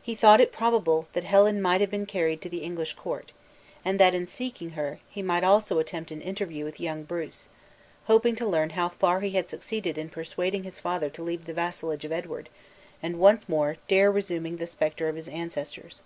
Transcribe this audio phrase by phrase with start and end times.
[0.00, 3.32] He thought it probable, that Helen might have been carried to the English court;
[3.84, 7.50] and that in seeking her, he might also attempt an interview with young Bruce;
[8.06, 11.52] hoping to learn how far he had succeeded in persuading his father to leave the
[11.52, 12.48] vassalage of Edward,
[13.02, 16.00] and once more dare resuming the specter of his ancestors.